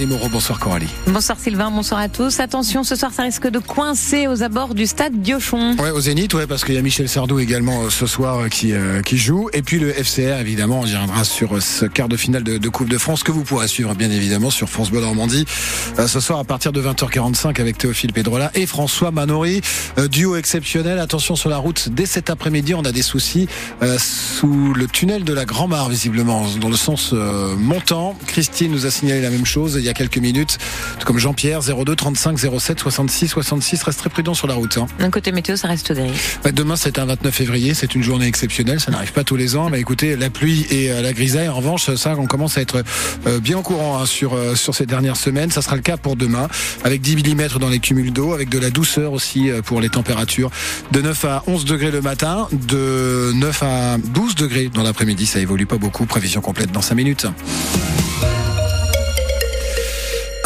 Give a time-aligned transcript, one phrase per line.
[0.00, 0.28] Coralie Moreau.
[0.30, 0.88] Bonsoir Coralie.
[1.08, 2.40] Bonsoir Sylvain, bonsoir à tous.
[2.40, 5.76] Attention, ce soir ça risque de coincer aux abords du stade Diochon.
[5.78, 8.48] Ouais, au Zénith, ouais, parce qu'il y a Michel Sardou également euh, ce soir euh,
[8.48, 9.50] qui, euh, qui joue.
[9.52, 12.68] Et puis le FCR, évidemment, on y reviendra sur ce quart de finale de, de,
[12.70, 15.44] Coupe de France que vous pourrez suivre bien évidemment sur France Bleu Normandie
[16.06, 19.60] ce soir à partir de 20h45 avec Théophile Pedrola et François Manori.
[20.10, 20.98] duo exceptionnel.
[20.98, 23.48] Attention sur la route dès cet après-midi, on a des soucis
[23.98, 28.16] sous le tunnel de la Grand-Mare visiblement dans le sens montant.
[28.26, 30.58] Christine nous a signalé la même chose il y a quelques minutes,
[31.04, 33.82] comme Jean-Pierre 02 35 07 66 66.
[33.82, 34.78] Reste très prudent sur la route.
[34.78, 34.86] Hein.
[34.98, 36.10] D'un côté météo, ça reste gris.
[36.52, 39.70] demain c'est un 29 février, c'est une journée exceptionnelle, ça n'arrive pas tous les ans.
[39.70, 42.82] Mais écoutez, la pluie et la grisaille, en revanche, ça, on commence à être
[43.40, 45.50] bien au courant hein, sur sur ces dernières semaines.
[45.50, 46.48] Ça sera le cas pour demain,
[46.84, 50.50] avec 10 mm dans les cumuls d'eau, avec de la douceur aussi pour les températures,
[50.92, 55.26] de 9 à 11 degrés le matin, de 9 à 12 degrés dans l'après-midi.
[55.26, 56.06] Ça évolue pas beaucoup.
[56.06, 57.26] Prévision complète dans 5 minutes.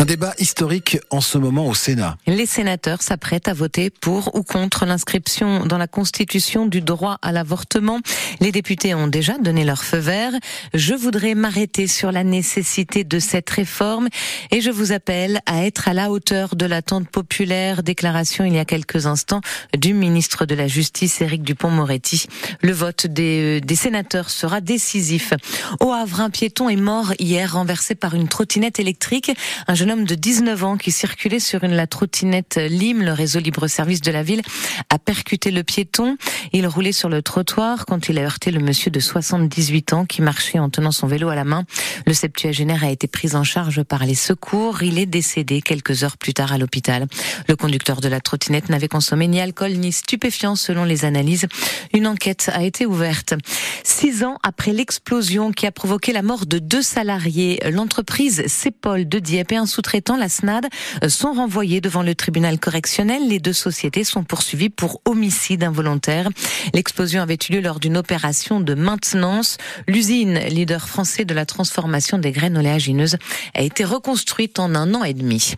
[0.05, 2.19] Un débat historique en ce moment au Sénat.
[2.27, 7.33] Les sénateurs s'apprêtent à voter pour ou contre l'inscription dans la Constitution du droit à
[7.33, 8.01] l'avortement.
[8.39, 10.33] Les députés ont déjà donné leur feu vert.
[10.75, 14.11] Je voudrais m'arrêter sur la nécessité de cette réforme
[14.51, 17.83] et je vous appelle à être à la hauteur de l'attente populaire.
[17.83, 19.41] Déclaration il y a quelques instants
[19.75, 22.27] du ministre de la Justice, Éric Dupont-Moretti.
[22.61, 25.33] Le vote des, des sénateurs sera décisif.
[25.81, 29.33] Au Havre, un piéton est mort hier renversé par une trottinette électrique.
[29.67, 34.01] Un jeune de 19 ans qui circulait sur une la trottinette Lim, le réseau libre-service
[34.01, 34.43] de la ville,
[34.91, 36.17] a percuté le piéton.
[36.53, 40.23] Il roulait sur le trottoir quand il a heurté le monsieur de 78 ans qui
[40.23, 41.65] marchait en tenant son vélo à la main.
[42.07, 44.83] Le septuagénaire a été pris en charge par les secours.
[44.83, 47.07] Il est décédé quelques heures plus tard à l'hôpital.
[47.49, 51.47] Le conducteur de la trottinette n'avait consommé ni alcool ni stupéfiant selon les analyses.
[51.93, 53.35] Une enquête a été ouverte.
[53.85, 59.19] Six ans après l'explosion qui a provoqué la mort de deux salariés, l'entreprise Cepol de
[59.19, 60.67] Dieppe et un sous-traitants, la SNAD,
[61.03, 63.29] euh, sont renvoyés devant le tribunal correctionnel.
[63.29, 66.31] Les deux sociétés sont poursuivies pour homicide involontaire.
[66.73, 69.59] L'explosion avait eu lieu lors d'une opération de maintenance.
[69.87, 73.17] L'usine, leader français de la transformation des graines oléagineuses,
[73.55, 75.53] a été reconstruite en un an et demi.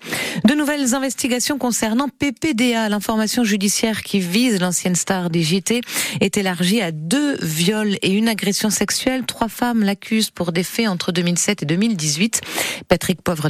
[0.44, 5.82] De nouvelles investigations concernant PPDA, l'information judiciaire qui vise l'ancienne star des JT,
[6.20, 9.24] est élargie à deux viols et une agression sexuelle.
[9.24, 12.40] Trois femmes l'accusent pour des faits entre 2007 et 2018.
[12.88, 13.48] Patrick Poivre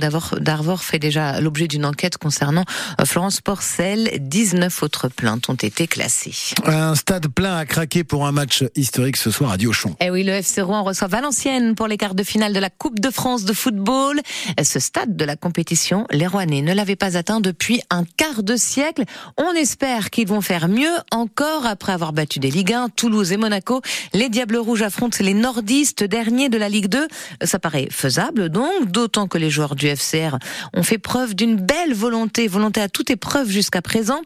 [0.75, 2.65] fait déjà l'objet d'une enquête concernant
[3.01, 4.11] euh, Florence Porcel.
[4.21, 6.55] 19 autres plaintes ont été classées.
[6.65, 9.95] Un stade plein à craquer pour un match historique ce soir à Diochon.
[10.01, 13.01] Eh oui, le FC Rouen reçoit Valenciennes pour les quarts de finale de la Coupe
[13.01, 14.21] de France de football.
[14.63, 18.57] Ce stade de la compétition, les Rouennais ne l'avaient pas atteint depuis un quart de
[18.57, 19.05] siècle.
[19.37, 23.37] On espère qu'ils vont faire mieux encore après avoir battu des Ligue 1, Toulouse et
[23.37, 23.83] Monaco.
[24.13, 27.07] Les Diables Rouges affrontent les nordistes derniers de la Ligue 2.
[27.45, 30.37] Ça paraît faisable donc, d'autant que les joueurs du FCR
[30.75, 34.21] ont fait preuve d'une belle volonté, volonté à toute épreuve jusqu'à présent.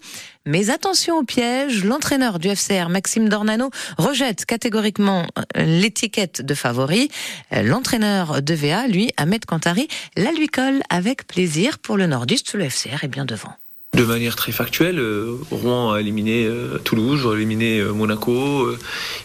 [0.46, 5.26] Mais attention au piège, l'entraîneur du FCR, Maxime Dornano, rejette catégoriquement
[5.56, 7.10] euh, l'étiquette de favori.
[7.52, 12.54] Euh, l'entraîneur de VA, lui, Ahmed Kantari, la lui colle avec plaisir pour le nordiste.
[12.54, 13.59] Le FCR est bien devant.
[13.93, 18.71] De manière très factuelle, euh, Rouen a éliminé euh, Toulouse, a éliminé euh, Monaco.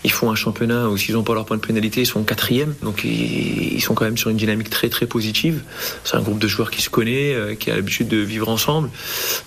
[0.03, 2.73] ils font un championnat où s'ils n'ont pas leur point de pénalité, ils sont quatrième.
[2.81, 5.61] Donc ils, sont quand même sur une dynamique très très positive.
[6.03, 8.89] C'est un groupe de joueurs qui se connaît, qui a l'habitude de vivre ensemble.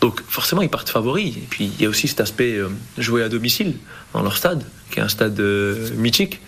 [0.01, 1.37] Donc forcément ils partent favoris.
[1.37, 2.57] Et puis il y a aussi cet aspect
[2.97, 3.75] jouer à domicile
[4.15, 5.41] dans leur stade, qui est un stade
[5.97, 6.41] mythique.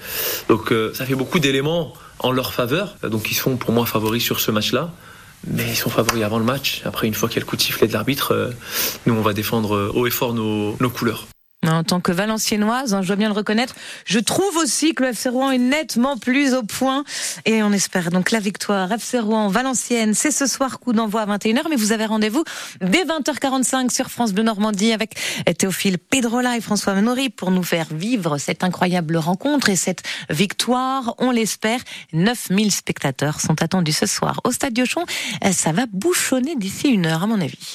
[0.49, 2.97] Donc ça fait beaucoup d'éléments en leur faveur.
[3.03, 4.93] Donc ils sont pour moi favoris sur ce match-là
[5.47, 6.83] mais ils sont favoris avant le match.
[6.84, 8.51] Après, une fois qu'il y a le coup de sifflet de l'arbitre, euh,
[9.06, 11.27] nous, on va défendre euh, haut et fort nos, nos couleurs.
[11.71, 15.11] En tant que Valenciennoise, hein, je dois bien le reconnaître, je trouve aussi que le
[15.11, 17.05] FC Rouen est nettement plus au point.
[17.45, 18.91] Et on espère donc la victoire.
[18.93, 21.63] FC Rouen, Valenciennes, c'est ce soir coup d'envoi à 21h.
[21.71, 22.45] Mais vous avez rendez-vous
[22.81, 25.15] dès 20h45 sur France Bleu Normandie avec
[25.59, 31.15] Théophile Pedrola et François Menori pour nous faire vivre cette incroyable rencontre et cette victoire.
[31.19, 31.81] On l'espère.
[32.13, 35.05] 9000 spectateurs sont attendus ce soir au Stade Diochon.
[35.53, 37.69] Ça va bouchonner d'ici une heure, à mon avis.